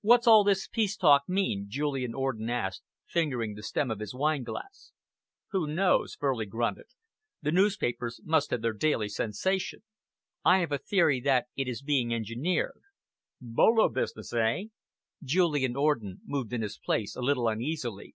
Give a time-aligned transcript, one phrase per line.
[0.00, 4.90] "What's all this peace talk mean?" Julian Orden asked, fingering the stem of his wineglass.
[5.52, 6.86] "Who knows?" Furley grunted.
[7.40, 9.84] "The newspapers must have their daily sensation."
[10.44, 12.82] "I have a theory that it is being engineered."
[13.40, 14.64] "Bolo business, eh?"
[15.22, 18.12] Julian Orden moved in his place a little uneasily.